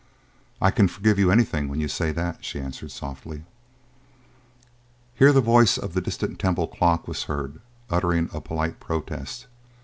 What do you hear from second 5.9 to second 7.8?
the distant Temple clock was heard